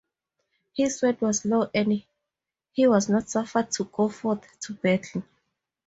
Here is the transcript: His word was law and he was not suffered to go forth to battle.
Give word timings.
His 0.73 0.99
word 1.03 1.21
was 1.21 1.45
law 1.45 1.69
and 1.75 2.01
he 2.71 2.87
was 2.87 3.07
not 3.07 3.29
suffered 3.29 3.69
to 3.73 3.83
go 3.83 4.09
forth 4.09 4.59
to 4.61 4.73
battle. 4.73 5.21